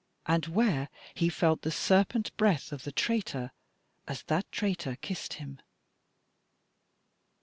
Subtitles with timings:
[0.25, 3.51] and where he felt the serpent breath of the traitor
[4.07, 5.59] as that traitor kissed him.'"